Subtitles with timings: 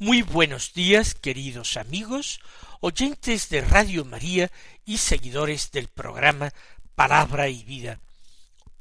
[0.00, 2.38] Muy buenos días, queridos amigos,
[2.78, 4.48] oyentes de Radio María
[4.84, 6.52] y seguidores del programa
[6.94, 7.98] Palabra y Vida.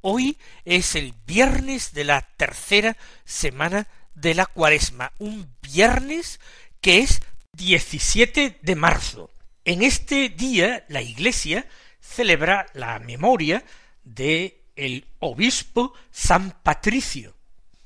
[0.02, 6.40] Hoy es el viernes de la tercera semana de la cuaresma, un viernes
[6.81, 7.23] que es
[7.54, 9.31] 17 de marzo.
[9.65, 11.65] En este día la Iglesia
[11.99, 13.65] celebra la memoria
[14.04, 17.34] de el obispo San Patricio.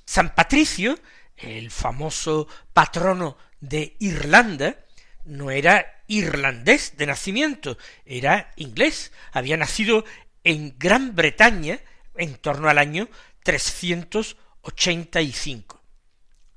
[0.04, 1.00] San Patricio,
[1.42, 4.78] el famoso patrono de Irlanda,
[5.26, 10.06] no era irlandés de nacimiento, era inglés, había nacido
[10.44, 11.80] en Gran Bretaña
[12.16, 13.10] en torno al año
[13.44, 15.82] 385.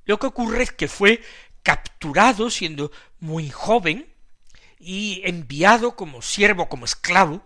[0.05, 1.21] Lo que ocurre es que fue
[1.63, 4.13] capturado siendo muy joven
[4.77, 7.43] y enviado como siervo, como esclavo,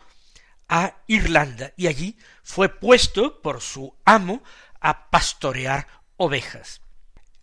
[0.68, 4.44] a Irlanda, y allí fue puesto por su amo
[4.80, 6.82] a pastorear ovejas.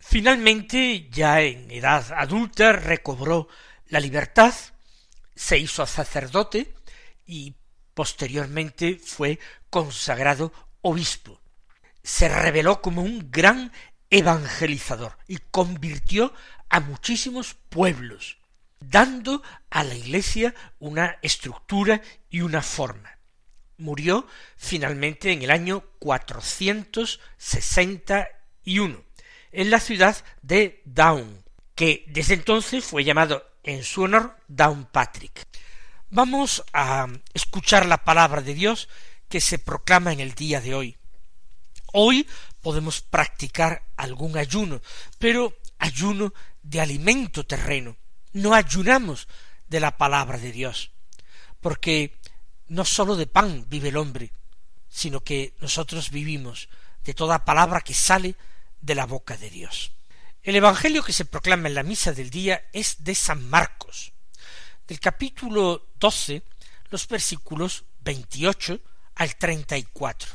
[0.09, 3.49] Finalmente, ya en edad adulta, recobró
[3.87, 4.53] la libertad,
[5.35, 6.73] se hizo sacerdote
[7.25, 7.55] y
[7.93, 9.37] posteriormente fue
[9.69, 11.41] consagrado obispo.
[12.03, 13.73] Se reveló como un gran
[14.09, 16.33] evangelizador y convirtió
[16.69, 18.37] a muchísimos pueblos,
[18.79, 23.19] dando a la Iglesia una estructura y una forma.
[23.77, 28.29] Murió finalmente en el año cuatrocientos sesenta
[28.63, 29.06] y uno
[29.51, 31.43] en la ciudad de Down,
[31.75, 35.47] que desde entonces fue llamado en su honor Downpatrick.
[36.09, 38.87] Vamos a escuchar la palabra de Dios
[39.27, 40.97] que se proclama en el día de hoy.
[41.93, 42.27] Hoy
[42.61, 44.81] podemos practicar algún ayuno,
[45.19, 47.97] pero ayuno de alimento terreno.
[48.33, 49.27] No ayunamos
[49.67, 50.91] de la palabra de Dios,
[51.59, 52.17] porque
[52.67, 54.31] no sólo de pan vive el hombre,
[54.89, 56.69] sino que nosotros vivimos
[57.03, 58.35] de toda palabra que sale
[58.81, 59.91] de la boca de Dios.
[60.43, 64.13] El Evangelio que se proclama en la misa del día es de San Marcos,
[64.87, 66.43] del capítulo doce,
[66.89, 68.79] los versículos veintiocho
[69.15, 70.29] al treinta y cuatro,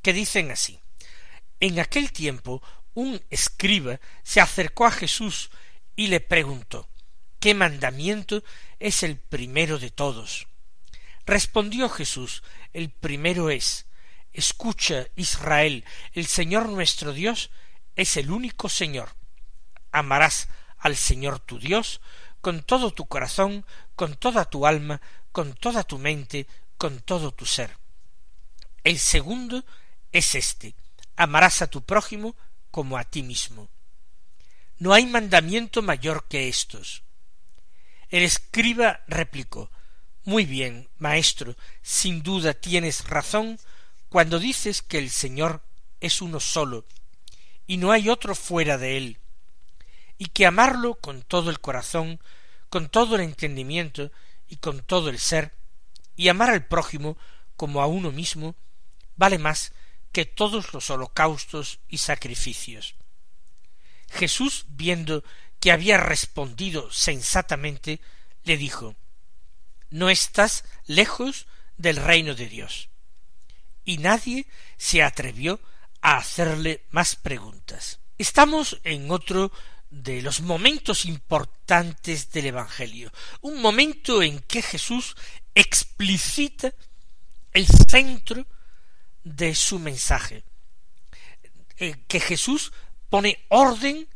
[0.00, 0.78] que dicen así
[1.58, 2.62] En aquel tiempo
[2.94, 5.50] un escriba se acercó a Jesús
[5.96, 6.88] y le preguntó
[7.40, 8.44] ¿Qué mandamiento
[8.78, 10.46] es el primero de todos?
[11.26, 13.86] Respondió Jesús El primero es
[14.32, 17.50] Escucha, Israel, el Señor nuestro Dios
[17.98, 19.10] es el único Señor.
[19.90, 20.48] Amarás
[20.78, 22.00] al Señor tu Dios
[22.40, 23.66] con todo tu corazón,
[23.96, 26.46] con toda tu alma, con toda tu mente,
[26.78, 27.76] con todo tu ser.
[28.84, 29.64] El segundo
[30.12, 30.76] es este,
[31.16, 32.36] amarás a tu prójimo
[32.70, 33.68] como a ti mismo.
[34.78, 37.02] No hay mandamiento mayor que estos.
[38.10, 39.72] El escriba replicó
[40.22, 43.58] Muy bien, maestro, sin duda tienes razón
[44.08, 45.64] cuando dices que el Señor
[46.00, 46.86] es uno solo,
[47.68, 49.18] y no hay otro fuera de él,
[50.16, 52.18] y que amarlo con todo el corazón,
[52.70, 54.10] con todo el entendimiento
[54.48, 55.52] y con todo el ser,
[56.16, 57.16] y amar al prójimo
[57.56, 58.56] como a uno mismo,
[59.16, 59.72] vale más
[60.12, 62.94] que todos los holocaustos y sacrificios.
[64.08, 65.22] Jesús, viendo
[65.60, 68.00] que había respondido sensatamente,
[68.44, 68.96] le dijo
[69.90, 71.46] No estás lejos
[71.76, 72.88] del reino de Dios.
[73.84, 74.46] Y nadie
[74.78, 75.60] se atrevió
[76.00, 78.00] a hacerle más preguntas.
[78.18, 79.52] Estamos en otro
[79.90, 85.16] de los momentos importantes del Evangelio, un momento en que Jesús
[85.54, 86.74] explicita
[87.52, 88.46] el centro
[89.24, 90.44] de su mensaje,
[91.76, 92.72] en que Jesús
[93.08, 94.08] pone orden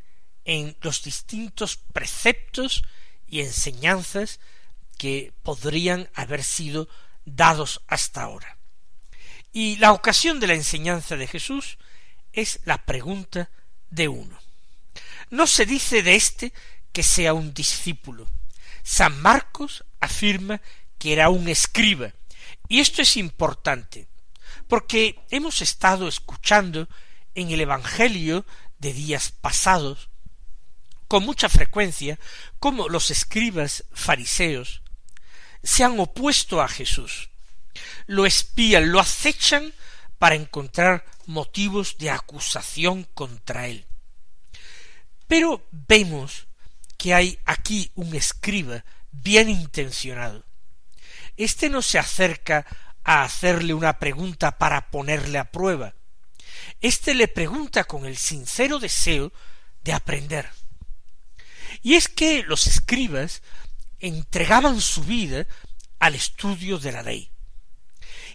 [0.44, 2.82] en los distintos preceptos
[3.26, 4.40] y enseñanzas
[4.98, 6.88] que podrían haber sido
[7.24, 8.58] dados hasta ahora.
[9.52, 11.78] Y la ocasión de la enseñanza de Jesús
[12.32, 13.50] es la pregunta
[13.90, 14.38] de uno.
[15.30, 16.52] No se dice de éste
[16.92, 18.28] que sea un discípulo.
[18.82, 20.60] San Marcos afirma
[20.98, 22.12] que era un escriba.
[22.68, 24.08] Y esto es importante,
[24.68, 26.88] porque hemos estado escuchando
[27.34, 28.46] en el Evangelio
[28.78, 30.08] de días pasados
[31.08, 32.18] con mucha frecuencia
[32.58, 34.82] cómo los escribas fariseos
[35.62, 37.28] se han opuesto a Jesús
[38.06, 39.72] lo espían, lo acechan
[40.18, 43.86] para encontrar motivos de acusación contra él.
[45.26, 46.46] Pero vemos
[46.96, 50.44] que hay aquí un escriba bien intencionado.
[51.36, 52.66] Este no se acerca
[53.02, 55.94] a hacerle una pregunta para ponerle a prueba.
[56.80, 59.32] Este le pregunta con el sincero deseo
[59.82, 60.48] de aprender.
[61.82, 63.42] Y es que los escribas
[63.98, 65.46] entregaban su vida
[65.98, 67.31] al estudio de la ley.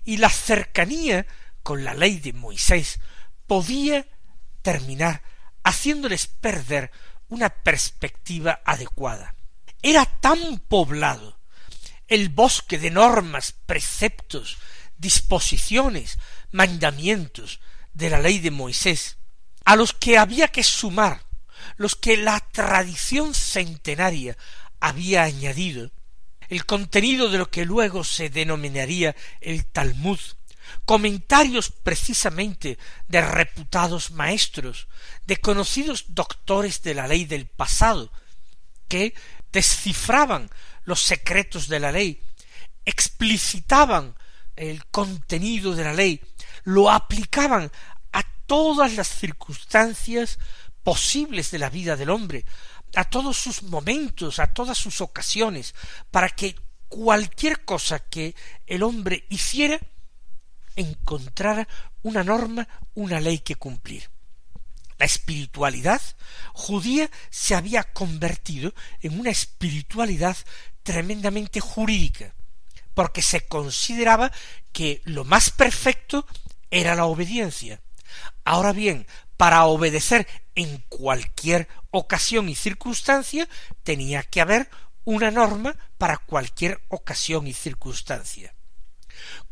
[0.08, 1.28] Y la cercanía
[1.64, 3.02] con la ley de Moisés
[3.46, 4.08] podía
[4.62, 5.22] terminar
[5.66, 6.92] haciéndoles perder
[7.28, 9.36] una perspectiva adecuada.
[9.82, 11.38] Era tan poblado
[12.08, 14.58] el bosque de normas, preceptos,
[14.98, 16.20] disposiciones,
[16.52, 17.60] mandamientos
[17.92, 19.18] de la ley de Moisés,
[19.66, 21.28] a los que había que sumar
[21.76, 24.38] los que la tradición centenaria
[24.80, 25.92] había añadido,
[26.50, 30.20] el contenido de lo que luego se denominaría el Talmud,
[30.86, 32.78] comentarios precisamente
[33.08, 34.88] de reputados maestros,
[35.26, 38.12] de conocidos doctores de la ley del pasado,
[38.88, 39.14] que
[39.52, 40.50] descifraban
[40.84, 42.22] los secretos de la ley,
[42.86, 44.16] explicitaban
[44.56, 46.22] el contenido de la ley,
[46.64, 47.72] lo aplicaban
[48.14, 50.40] a todas las circunstancias
[50.84, 52.46] posibles de la vida del hombre,
[52.96, 55.76] a todos sus momentos, a todas sus ocasiones,
[56.12, 56.56] para que
[56.88, 58.36] cualquier cosa que
[58.66, 59.80] el hombre hiciera
[60.76, 61.68] encontrara
[62.04, 64.10] una norma, una ley que cumplir.
[64.98, 66.02] La espiritualidad
[66.54, 70.38] judía se había convertido en una espiritualidad
[70.84, 72.34] tremendamente jurídica,
[72.94, 74.32] porque se consideraba
[74.72, 76.26] que lo más perfecto
[76.72, 77.80] era la obediencia.
[78.44, 79.06] Ahora bien,
[79.36, 83.48] para obedecer en cualquier ocasión y circunstancia
[83.84, 84.70] tenía que haber
[85.06, 88.56] una norma para cualquier ocasión y circunstancia.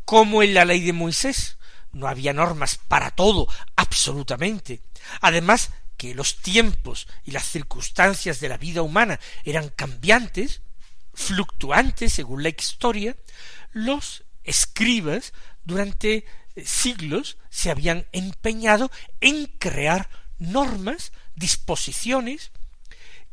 [0.04, 1.58] Como en la ley de Moisés
[1.92, 4.82] no había normas para todo, absolutamente.
[5.20, 10.60] Además que los tiempos y las circunstancias de la vida humana eran cambiantes,
[11.14, 13.16] fluctuantes según la historia,
[13.72, 15.32] los escribas
[15.64, 16.26] durante
[16.64, 20.08] siglos se habían empeñado en crear
[20.38, 22.50] normas, disposiciones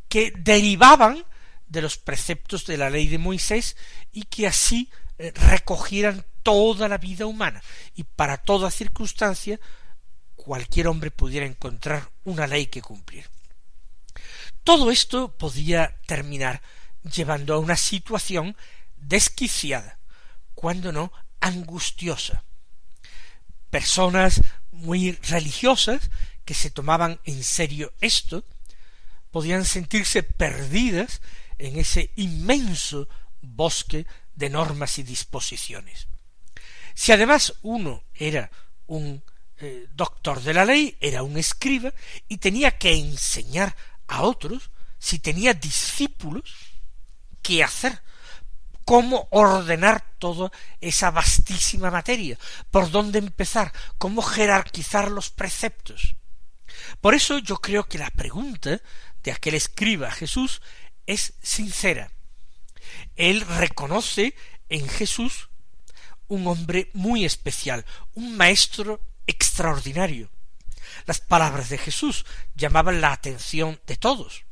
[0.08, 1.26] que derivaban
[1.68, 3.76] de los preceptos de la ley de Moisés
[4.12, 7.64] y que así eh, recogieran toda la vida humana
[7.96, 9.60] y para toda circunstancia
[10.36, 13.30] cualquier hombre pudiera encontrar una ley que cumplir.
[14.64, 16.62] Todo esto podía terminar
[17.04, 18.56] llevando a una situación
[18.98, 20.00] desquiciada,
[20.54, 21.12] cuando no
[21.42, 22.44] angustiosa.
[23.70, 24.42] Personas
[24.72, 26.10] muy religiosas
[26.46, 28.44] que se tomaban en serio esto
[29.32, 31.22] podían sentirse perdidas
[31.58, 33.08] en ese inmenso
[33.42, 34.06] bosque
[34.36, 36.08] de normas y disposiciones.
[36.94, 38.52] Si además uno era
[38.88, 39.24] un
[39.58, 41.94] eh, doctor de la ley, era un escriba
[42.28, 43.76] y tenía que enseñar
[44.08, 44.70] a otros,
[45.00, 46.54] si tenía discípulos,
[47.42, 48.02] qué hacer,
[48.86, 50.52] cómo ordenar toda
[50.82, 52.38] esa vastísima materia,
[52.70, 56.16] por dónde empezar, cómo jerarquizar los preceptos.
[57.02, 58.82] Por eso yo creo que la pregunta
[59.24, 60.62] de aquel escriba Jesús
[61.06, 62.12] es sincera.
[63.16, 64.36] Él reconoce
[64.70, 65.50] en Jesús
[66.28, 70.30] un hombre muy especial, un maestro extraordinario.
[71.06, 72.26] Las palabras de Jesús
[72.56, 74.46] llamaban la atención de todos.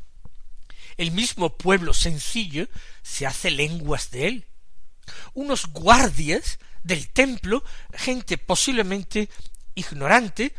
[0.97, 2.67] El mismo pueblo sencillo
[3.01, 4.45] se hace lenguas de él.
[5.33, 7.63] Unos guardias del templo,
[7.93, 9.29] gente posiblemente
[9.75, 10.53] ignorante,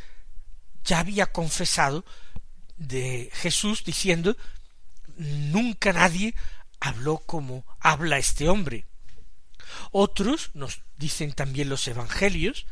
[0.84, 2.04] ya había confesado
[2.76, 4.36] de Jesús diciendo
[5.16, 6.34] nunca nadie
[6.80, 8.86] habló como habla este hombre.
[9.90, 12.66] Otros, nos dicen también los evangelios,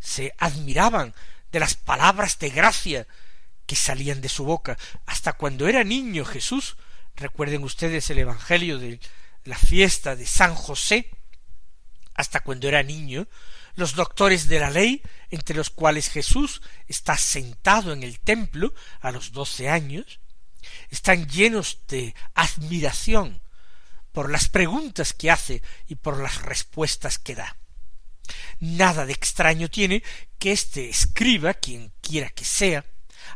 [0.00, 1.14] se admiraban
[1.50, 3.06] de las palabras de gracia
[3.66, 4.78] que salían de su boca.
[5.06, 6.76] Hasta cuando era niño Jesús,
[7.16, 9.00] recuerden ustedes el evangelio de
[9.44, 11.10] la fiesta de San José,
[12.14, 13.26] hasta cuando era niño,
[13.78, 19.12] los doctores de la ley, entre los cuales Jesús está sentado en el templo a
[19.12, 20.18] los doce años,
[20.90, 23.40] están llenos de admiración
[24.10, 27.56] por las preguntas que hace y por las respuestas que da.
[28.58, 30.02] Nada de extraño tiene
[30.40, 32.84] que este escriba, quien quiera que sea,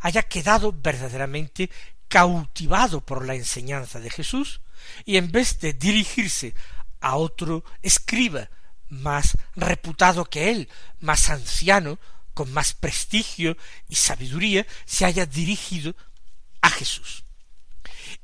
[0.01, 1.71] haya quedado verdaderamente
[2.09, 4.61] cautivado por la enseñanza de Jesús,
[5.05, 6.53] y en vez de dirigirse
[7.01, 8.51] a otro escriba
[8.93, 10.69] más reputado que él,
[11.01, 11.99] más anciano,
[12.35, 13.57] con más prestigio
[13.89, 15.97] y sabiduría, se haya dirigido
[16.61, 17.25] a Jesús.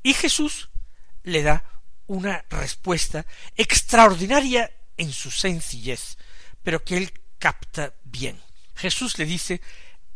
[0.03, 0.69] Y Jesús
[1.25, 1.65] le da
[2.07, 6.19] una respuesta extraordinaria en su sencillez,
[6.63, 8.41] pero que él capta bien.
[8.75, 9.61] Jesús le dice,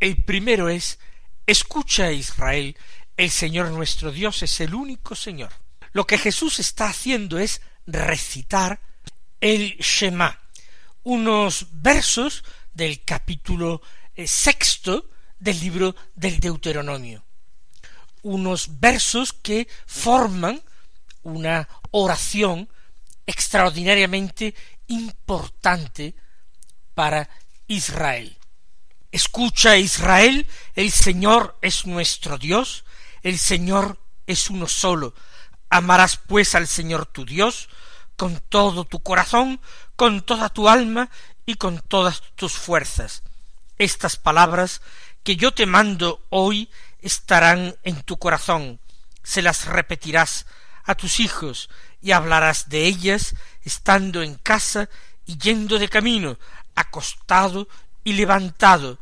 [0.01, 0.99] el primero es,
[1.47, 2.77] escucha Israel,
[3.17, 5.53] el Señor nuestro Dios es el único Señor.
[5.93, 8.81] Lo que Jesús está haciendo es recitar
[9.41, 10.42] el Shema,
[11.05, 13.83] unos versos del capítulo
[14.15, 17.25] eh, sexto del libro del Deuteronomio,
[18.23, 20.63] unos versos que forman
[21.23, 22.69] una oración
[23.27, 24.55] extraordinariamente
[24.89, 26.15] importante
[26.95, 27.29] para
[27.67, 28.37] Israel.
[29.11, 32.85] Escucha Israel, el Señor es nuestro Dios,
[33.23, 35.15] el Señor es uno solo.
[35.69, 37.69] Amarás pues al Señor tu Dios
[38.17, 39.61] con todo tu corazón,
[39.97, 41.11] con toda tu alma
[41.47, 43.23] y con todas tus fuerzas.
[43.79, 44.81] Estas palabras
[45.23, 48.81] que yo te mando hoy estarán en tu corazón,
[49.23, 50.47] se las repetirás
[50.85, 54.89] a tus hijos y hablarás de ellas estando en casa
[55.27, 56.39] y yendo de camino,
[56.75, 57.69] acostado
[58.05, 58.99] y levantado.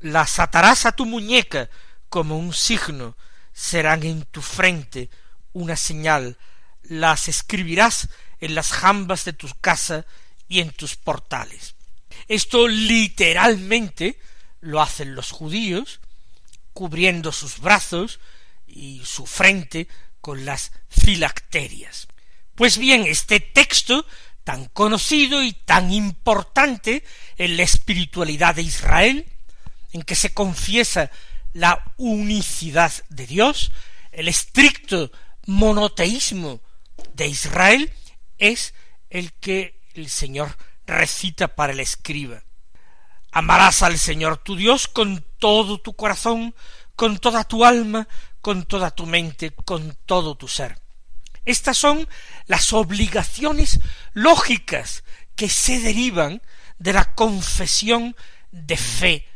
[0.00, 1.68] Las atarás a tu muñeca
[2.08, 3.16] como un signo,
[3.52, 5.10] serán en tu frente
[5.52, 6.36] una señal,
[6.82, 8.08] las escribirás
[8.40, 10.06] en las jambas de tu casa
[10.48, 11.74] y en tus portales.
[12.28, 14.18] Esto literalmente
[14.60, 16.00] lo hacen los judíos,
[16.72, 18.20] cubriendo sus brazos
[18.66, 19.88] y su frente
[20.20, 22.08] con las filacterias.
[22.54, 24.06] Pues bien, este texto
[24.44, 27.04] tan conocido y tan importante
[27.36, 29.26] en la espiritualidad de Israel,
[29.92, 31.10] en que se confiesa
[31.52, 33.72] la unicidad de Dios,
[34.12, 35.10] el estricto
[35.46, 36.60] monoteísmo
[37.20, 37.92] de Israel,
[38.38, 38.72] es
[39.10, 42.42] el que el Señor recita para el escriba.
[43.30, 46.54] Amarás al Señor tu Dios con todo tu corazón,
[46.96, 48.08] con toda tu alma,
[48.40, 50.80] con toda tu mente, con todo tu ser.
[51.44, 52.08] Estas son
[52.46, 53.80] las obligaciones
[54.14, 55.04] lógicas
[55.36, 56.40] que se derivan
[56.78, 58.16] de la confesión
[58.50, 59.26] de fe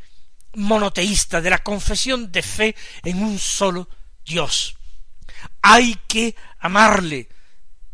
[0.54, 3.90] monoteísta, de la confesión de fe en un solo
[4.24, 4.74] Dios.
[5.60, 7.28] Hay que amarle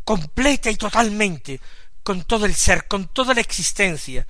[0.03, 1.59] completa y totalmente,
[2.03, 4.25] con todo el ser, con toda la existencia,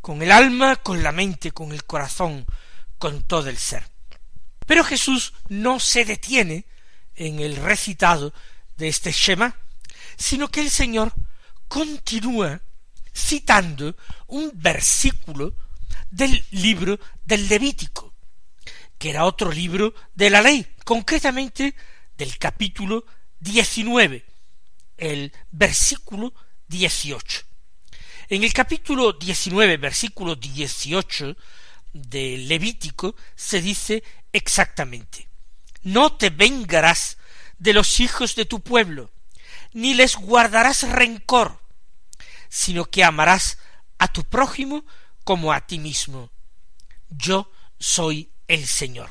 [0.00, 2.46] con el alma, con la mente, con el corazón,
[2.98, 3.88] con todo el ser.
[4.66, 6.64] Pero Jesús no se detiene
[7.14, 8.32] en el recitado
[8.76, 9.56] de este Shema,
[10.16, 11.12] sino que el Señor
[11.68, 12.60] continúa
[13.14, 13.96] citando
[14.28, 15.54] un versículo
[16.10, 18.14] del libro del Levítico,
[18.98, 21.74] que era otro libro de la ley, concretamente
[22.16, 23.04] del capítulo
[23.40, 24.24] 19,
[25.00, 26.32] el versículo
[26.68, 27.42] 18.
[28.28, 31.36] En el capítulo 19, versículo 18
[31.92, 35.28] del Levítico se dice exactamente,
[35.82, 37.18] no te vengarás
[37.58, 39.10] de los hijos de tu pueblo,
[39.72, 41.60] ni les guardarás rencor,
[42.48, 43.58] sino que amarás
[43.98, 44.84] a tu prójimo
[45.24, 46.30] como a ti mismo.
[47.08, 49.10] Yo soy el Señor.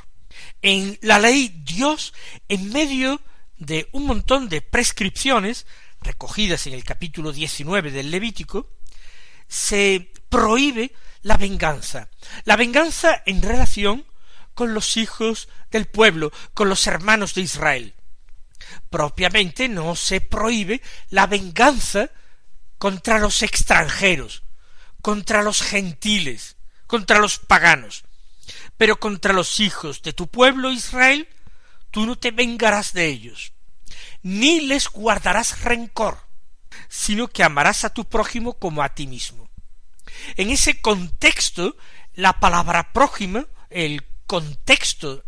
[0.62, 2.14] En la ley Dios,
[2.48, 3.22] en medio
[3.60, 5.68] de un montón de prescripciones
[6.02, 8.72] recogidas en el capítulo 19 del Levítico,
[9.48, 12.10] se prohíbe la venganza.
[12.46, 14.06] La venganza en relación
[14.54, 17.94] con los hijos del pueblo, con los hermanos de Israel.
[18.90, 22.12] Propiamente no se prohíbe la venganza
[22.78, 24.44] contra los extranjeros,
[25.02, 26.56] contra los gentiles,
[26.88, 28.04] contra los paganos.
[28.78, 31.28] Pero contra los hijos de tu pueblo Israel,
[31.92, 33.54] tú no te vengarás de ellos,
[34.22, 36.20] ni les guardarás rencor,
[36.88, 39.50] sino que amarás a tu prójimo como a ti mismo.
[40.36, 41.76] En ese contexto,
[42.14, 45.24] la palabra prójimo, el contexto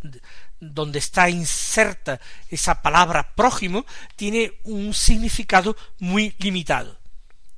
[0.60, 7.00] donde está inserta esa palabra prójimo, tiene un significado muy limitado.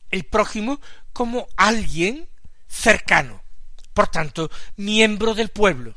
[0.10, 0.80] El prójimo
[1.12, 2.28] como alguien
[2.68, 3.44] cercano,
[3.94, 5.94] por tanto, miembro del pueblo.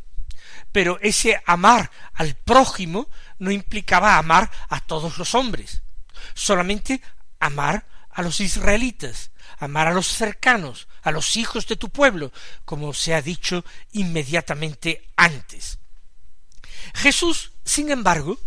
[0.73, 3.08] Pero ese amar al prójimo
[3.38, 5.82] no implicaba amar a todos los hombres,
[6.35, 7.00] solamente
[7.40, 12.32] amar a los israelitas, amar a los cercanos, a los hijos de tu pueblo,
[12.64, 15.78] como se ha dicho inmediatamente antes.
[16.94, 18.38] Jesús, sin embargo,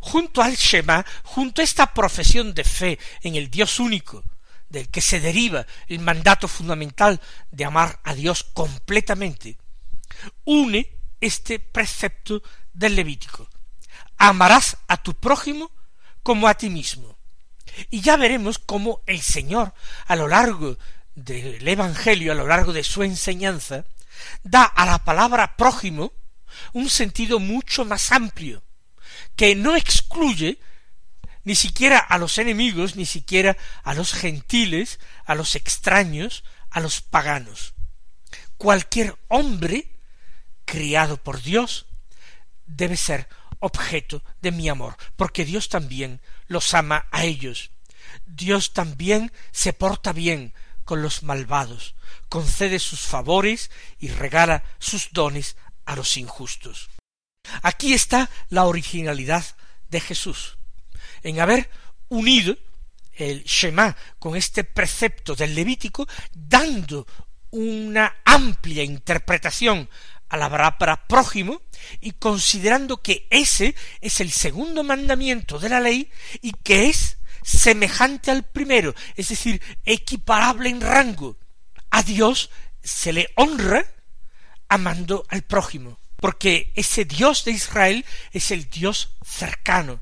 [0.00, 4.24] junto al Shema, junto a esta profesión de fe en el Dios único,
[4.68, 9.58] del que se deriva el mandato fundamental de amar a Dios completamente,
[10.44, 13.48] une este precepto del Levítico.
[14.16, 15.70] Amarás a tu prójimo
[16.22, 17.18] como a ti mismo.
[17.90, 19.74] Y ya veremos cómo el Señor,
[20.06, 20.76] a lo largo
[21.14, 23.84] del Evangelio, a lo largo de su enseñanza,
[24.42, 26.12] da a la palabra prójimo
[26.72, 28.62] un sentido mucho más amplio,
[29.36, 30.58] que no excluye
[31.44, 37.00] ni siquiera a los enemigos, ni siquiera a los gentiles, a los extraños, a los
[37.00, 37.74] paganos.
[38.58, 39.89] Cualquier hombre
[40.70, 41.86] criado por Dios
[42.64, 47.72] debe ser objeto de mi amor, porque Dios también los ama a ellos.
[48.24, 51.96] Dios también se porta bien con los malvados,
[52.28, 56.88] concede sus favores y regala sus dones a los injustos.
[57.62, 59.44] Aquí está la originalidad
[59.88, 60.56] de Jesús,
[61.24, 61.68] en haber
[62.08, 62.56] unido
[63.14, 67.08] el Shema con este precepto del Levítico, dando
[67.50, 69.88] una amplia interpretación
[70.30, 71.60] a la palabra prójimo
[72.00, 76.10] y considerando que ese es el segundo mandamiento de la ley
[76.40, 81.36] y que es semejante al primero, es decir, equiparable en rango.
[81.90, 82.50] A Dios
[82.82, 83.84] se le honra
[84.68, 90.00] amando al prójimo, porque ese Dios de Israel es el Dios cercano,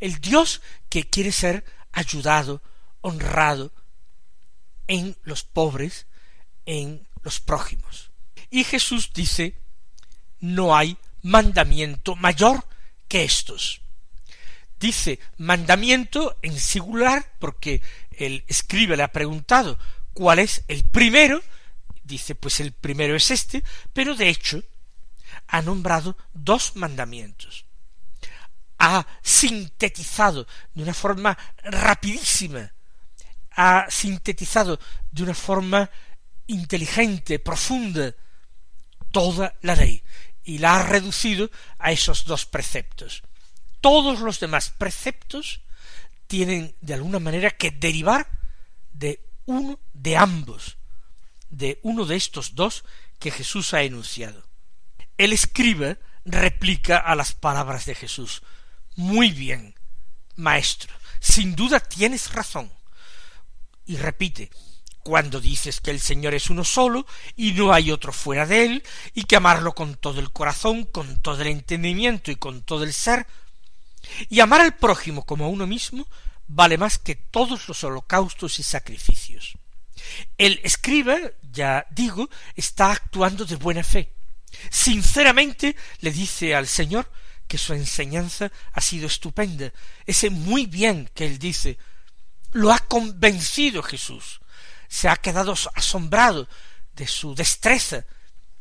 [0.00, 2.62] el Dios que quiere ser ayudado,
[3.02, 3.72] honrado
[4.86, 6.06] en los pobres,
[6.64, 8.11] en los prójimos.
[8.52, 9.56] Y Jesús dice,
[10.40, 12.62] no hay mandamiento mayor
[13.08, 13.80] que estos.
[14.78, 17.80] Dice mandamiento en singular porque
[18.10, 19.78] el escribe le ha preguntado
[20.12, 21.42] cuál es el primero,
[22.04, 24.62] dice pues el primero es este, pero de hecho
[25.46, 27.64] ha nombrado dos mandamientos.
[28.78, 32.70] Ha sintetizado de una forma rapidísima,
[33.52, 34.78] ha sintetizado
[35.10, 35.88] de una forma
[36.48, 38.14] inteligente, profunda,
[39.12, 40.02] toda la ley
[40.44, 43.22] y la ha reducido a esos dos preceptos.
[43.80, 45.60] Todos los demás preceptos
[46.26, 48.28] tienen de alguna manera que derivar
[48.92, 50.78] de uno de ambos,
[51.50, 52.84] de uno de estos dos
[53.18, 54.44] que Jesús ha enunciado.
[55.18, 58.42] El escriba replica a las palabras de Jesús.
[58.96, 59.74] Muy bien,
[60.36, 62.72] maestro, sin duda tienes razón.
[63.84, 64.50] Y repite,
[65.02, 68.84] cuando dices que el Señor es uno solo y no hay otro fuera de él,
[69.14, 72.92] y que amarlo con todo el corazón, con todo el entendimiento y con todo el
[72.92, 73.26] ser,
[74.28, 76.06] y amar al prójimo como a uno mismo,
[76.46, 79.54] vale más que todos los holocaustos y sacrificios.
[80.38, 81.16] El escriba,
[81.52, 84.12] ya digo, está actuando de buena fe.
[84.70, 87.10] Sinceramente le dice al Señor
[87.46, 89.72] que su enseñanza ha sido estupenda.
[90.06, 91.78] Ese muy bien que él dice,
[92.52, 94.41] lo ha convencido Jesús
[94.92, 96.46] se ha quedado asombrado
[96.94, 98.04] de su destreza,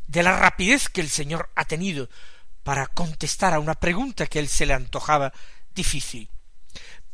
[0.08, 2.10] de la rapidez que el Señor ha tenido
[2.64, 5.34] para contestar a una pregunta que él se le antojaba
[5.76, 6.30] difícil.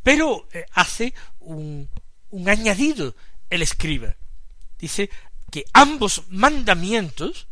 [0.04, 1.90] Pero eh, hace un,
[2.30, 3.16] un añadido
[3.50, 4.14] el escriba.
[4.78, 5.10] Dice
[5.50, 7.48] que ambos mandamientos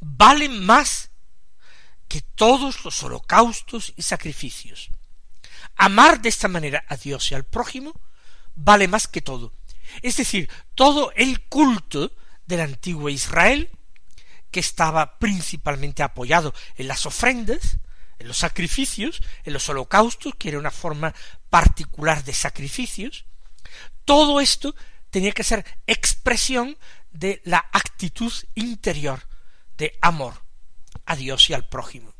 [0.00, 1.08] valen más
[2.08, 4.90] que todos los holocaustos y sacrificios.
[5.76, 7.98] Amar de esta manera a Dios y al prójimo
[8.54, 9.54] vale más que todo.
[10.02, 12.12] Es decir, todo el culto
[12.46, 13.70] del antiguo Israel,
[14.50, 17.78] que estaba principalmente apoyado en las ofrendas,
[18.18, 21.14] en los sacrificios, en los holocaustos, que era una forma
[21.50, 23.26] particular de sacrificios,
[24.04, 24.74] todo esto
[25.10, 26.78] tenía que ser expresión
[27.10, 29.28] de la actitud interior
[29.76, 30.42] de amor
[31.04, 32.14] a Dios y al prójimo.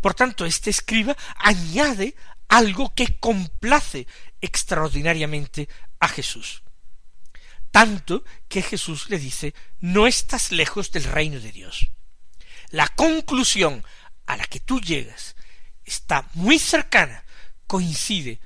[0.00, 2.16] Por tanto, este escriba añade
[2.48, 4.06] algo que complace
[4.40, 5.68] extraordinariamente
[6.00, 6.63] a Jesús
[7.74, 11.88] tanto que Jesús le dice, no estás lejos del reino de Dios.
[12.70, 13.84] La conclusión
[14.26, 15.34] a la que tú llegas
[15.84, 17.24] está muy cercana,
[17.66, 18.38] coincide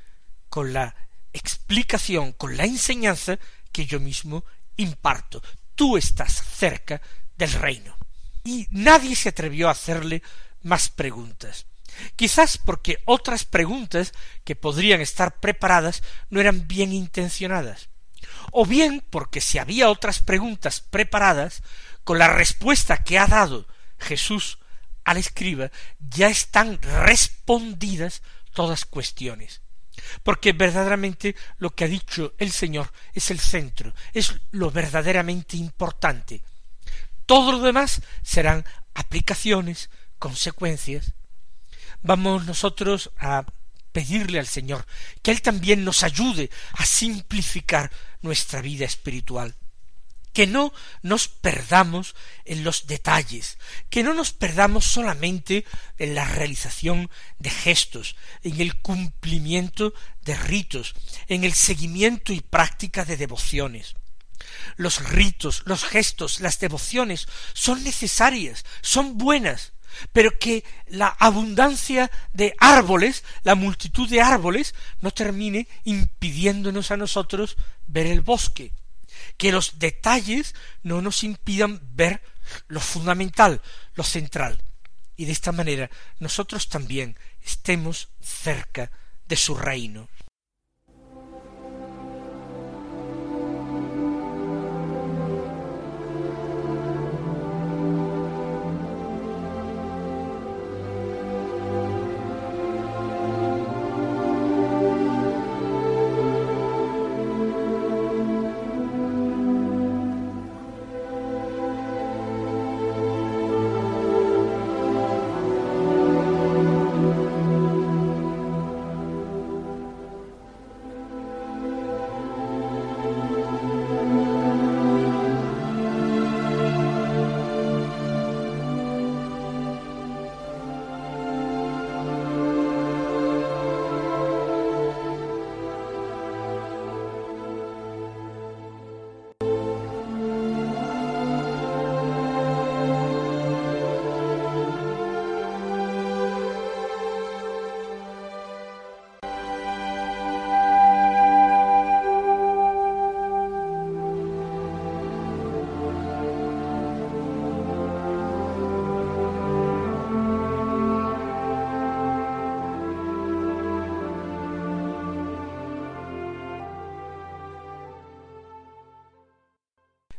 [0.49, 0.97] con la
[1.35, 3.39] explicación, con la enseñanza
[3.71, 4.47] que yo mismo
[4.79, 5.43] imparto.
[5.75, 7.03] Tú estás cerca
[7.37, 7.99] del reino.
[8.45, 10.23] Y nadie se atrevió a hacerle
[10.63, 11.67] más preguntas.
[12.17, 14.15] Quizás porque otras preguntas
[14.45, 17.91] que podrían estar preparadas no eran bien intencionadas
[18.53, 21.63] o bien porque si había otras preguntas preparadas,
[22.05, 23.67] con la respuesta que ha dado
[23.99, 24.59] Jesús
[25.05, 28.23] al escriba, ya están respondidas
[28.55, 29.61] todas cuestiones.
[30.23, 36.43] Porque verdaderamente lo que ha dicho el Señor es el centro, es lo verdaderamente importante.
[37.27, 38.65] Todo lo demás serán
[38.95, 41.13] aplicaciones, consecuencias.
[42.01, 43.45] Vamos nosotros a
[43.99, 44.87] pedirle al Señor
[45.23, 47.91] que Él también nos ayude a simplificar
[48.23, 49.57] nuestra vida espiritual
[50.33, 53.59] que no nos perdamos en los detalles,
[53.91, 55.65] que no nos perdamos solamente
[55.99, 60.95] en la realización de gestos, en el cumplimiento de ritos,
[61.27, 63.97] en el seguimiento y práctica de devociones.
[64.77, 69.73] Los ritos, los gestos, las devociones son necesarias, son buenas,
[70.13, 77.57] pero que la abundancia de árboles, la multitud de árboles, no termine impidiéndonos a nosotros
[77.87, 78.73] ver el bosque,
[79.37, 82.23] que los detalles no nos impidan ver
[82.67, 83.61] lo fundamental,
[83.95, 84.63] lo central,
[85.17, 88.91] y de esta manera nosotros también estemos cerca
[89.27, 90.09] de su reino.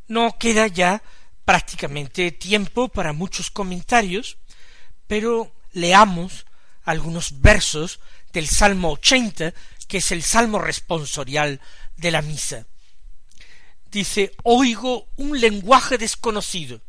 [0.09, 1.03] No queda ya
[1.45, 4.37] prácticamente tiempo para muchos comentarios,
[5.05, 6.47] pero leamos
[6.83, 7.99] algunos versos
[8.33, 9.53] del Salmo 80,
[9.87, 11.61] que es el Salmo responsorial
[11.95, 12.65] de la misa.
[13.85, 16.81] Dice, oigo un lenguaje desconocido.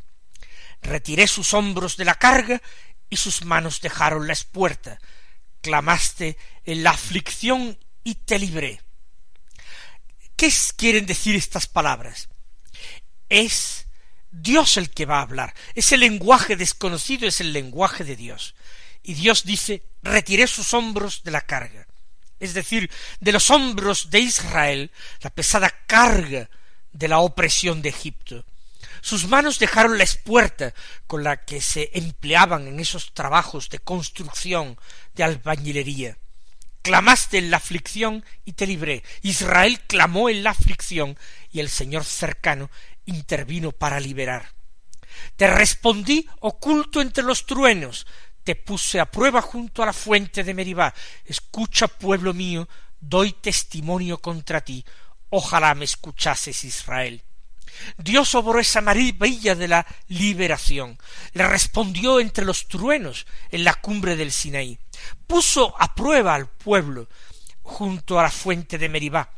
[0.81, 2.63] Retiré sus hombros de la carga
[3.11, 4.99] y sus manos dejaron la espuerta.
[5.61, 8.81] Clamaste en la aflicción y te libré.
[10.37, 12.30] ¿Qué quieren decir estas palabras?
[13.31, 13.87] Es
[14.31, 15.55] Dios el que va a hablar.
[15.75, 18.55] Ese lenguaje desconocido es el lenguaje de Dios.
[19.03, 21.87] Y Dios dice, retiré sus hombros de la carga.
[22.39, 22.91] Es decir,
[23.21, 24.91] de los hombros de Israel,
[25.23, 26.51] la pesada carga
[26.93, 28.45] de la opresión de Egipto.
[29.03, 30.75] Sus manos dejaron la espuerta
[31.07, 34.79] con la que se empleaban en esos trabajos de construcción,
[35.15, 36.19] de albañilería.
[36.83, 39.03] Clamaste en la aflicción y te libré.
[39.23, 41.19] Israel clamó en la aflicción
[41.53, 42.71] y el Señor cercano
[43.11, 44.53] intervino para liberar.
[45.37, 48.07] Te respondí oculto entre los truenos,
[48.45, 50.95] te puse a prueba junto a la fuente de Meribá.
[51.25, 52.69] Escucha, pueblo mío,
[52.99, 54.85] doy testimonio contra ti.
[55.29, 57.23] Ojalá me escuchases, Israel.
[57.99, 60.99] Dios obró esa maravilla de la liberación.
[61.33, 64.79] Le respondió entre los truenos en la cumbre del Sinaí.
[65.27, 67.09] Puso a prueba al pueblo
[67.63, 69.31] junto a la fuente de Meribá.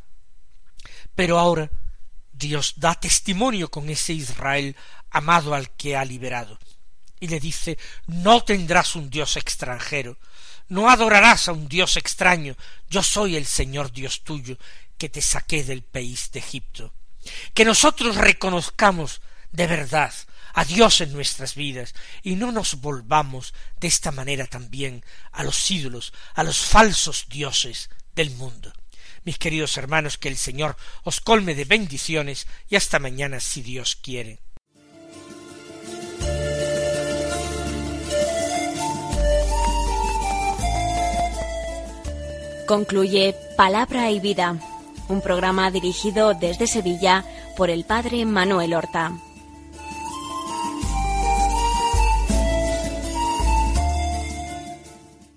[1.15, 1.71] Pero ahora
[2.43, 4.77] Dios da testimonio con ese Israel
[5.11, 6.59] amado al que ha liberado.
[7.21, 10.19] Y le dice, no tendrás un Dios extranjero,
[10.69, 12.57] no adorarás a un Dios extraño,
[12.91, 14.59] yo soy el Señor Dios tuyo,
[14.99, 16.93] que te saqué del país de Egipto.
[17.55, 20.13] Que nosotros reconozcamos de verdad
[20.55, 25.71] a Dios en nuestras vidas y no nos volvamos de esta manera también a los
[25.71, 28.73] ídolos, a los falsos dioses del mundo.
[29.25, 33.97] Mis queridos hermanos, que el Señor os colme de bendiciones y hasta mañana si Dios
[33.97, 34.41] quiere.
[42.67, 44.59] Concluye Palabra y Vida,
[45.09, 47.25] un programa dirigido desde Sevilla
[47.57, 49.13] por el Padre Manuel Horta.